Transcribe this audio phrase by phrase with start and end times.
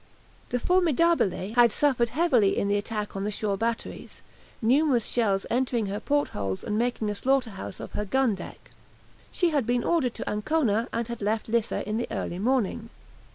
[0.49, 4.23] The "Formidabile" had suffered heavily in the attack on the shore batteries,
[4.59, 8.71] numerous shells entering her port holes and making a slaughterhouse of her gun deck.
[9.31, 12.89] She had been ordered to Ancona, and had left Lissa in the early morning.